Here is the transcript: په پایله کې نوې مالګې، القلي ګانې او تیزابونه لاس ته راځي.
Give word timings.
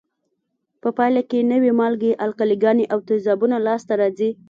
په 0.81 0.89
پایله 0.97 1.21
کې 1.29 1.47
نوې 1.51 1.71
مالګې، 1.79 2.19
القلي 2.25 2.57
ګانې 2.63 2.85
او 2.93 2.99
تیزابونه 3.07 3.55
لاس 3.65 3.81
ته 3.87 3.93
راځي. 4.01 4.29